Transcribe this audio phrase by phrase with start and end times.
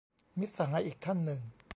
[0.39, 1.41] มิตรสหายอีกท่านหนึ่ง